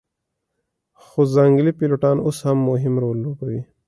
خو 1.03 1.19
ځنګلي 1.33 1.71
پیلوټان 1.79 2.17
اوس 2.23 2.37
هم 2.47 2.57
مهم 2.69 2.93
رول 3.03 3.17
لوبوي 3.25 3.61